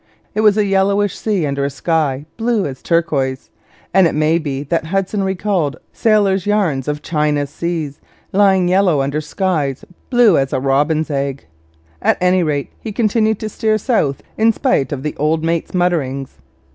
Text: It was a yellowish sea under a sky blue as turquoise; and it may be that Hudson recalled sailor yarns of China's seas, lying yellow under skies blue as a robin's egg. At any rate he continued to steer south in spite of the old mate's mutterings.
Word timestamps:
It 0.33 0.41
was 0.41 0.57
a 0.57 0.65
yellowish 0.65 1.15
sea 1.15 1.45
under 1.45 1.63
a 1.63 1.69
sky 1.69 2.25
blue 2.35 2.65
as 2.65 2.81
turquoise; 2.81 3.51
and 3.93 4.07
it 4.07 4.15
may 4.15 4.39
be 4.39 4.63
that 4.63 4.85
Hudson 4.85 5.21
recalled 5.21 5.77
sailor 5.93 6.33
yarns 6.33 6.87
of 6.87 7.03
China's 7.03 7.51
seas, 7.51 7.99
lying 8.33 8.67
yellow 8.67 9.01
under 9.03 9.21
skies 9.21 9.85
blue 10.09 10.39
as 10.39 10.53
a 10.53 10.59
robin's 10.59 11.11
egg. 11.11 11.45
At 12.01 12.17
any 12.19 12.41
rate 12.41 12.71
he 12.79 12.91
continued 12.91 13.37
to 13.41 13.49
steer 13.49 13.77
south 13.77 14.23
in 14.39 14.51
spite 14.53 14.91
of 14.91 15.03
the 15.03 15.15
old 15.17 15.43
mate's 15.43 15.71
mutterings. 15.75 16.37